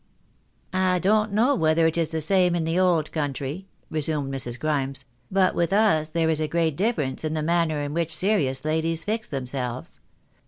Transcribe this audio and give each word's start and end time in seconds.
"I 0.73 0.97
don't 0.97 1.31
know 1.31 1.53
whether 1.53 1.85
it 1.85 1.95
is 1.95 2.09
the 2.09 2.21
same 2.21 2.55
in 2.55 2.63
the 2.63 2.79
old 2.79 3.11
country," 3.11 3.67
resumed 3.91 4.33
Mrs. 4.33 4.59
Grimes," 4.59 5.05
but 5.31 5.53
with 5.53 5.71
us 5.71 6.09
there 6.09 6.27
is 6.31 6.41
a 6.41 6.47
great 6.47 6.75
difference 6.75 7.23
ia 7.23 7.29
the 7.29 7.43
manner 7.43 7.79
in 7.83 7.93
which 7.93 8.11
serious 8.15 8.65
ladies 8.65 9.03
fix 9.03 9.29
themselves. 9.29 9.99